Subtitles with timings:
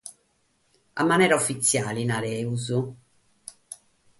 [1.03, 2.65] A manera ufitziale, nargiamus.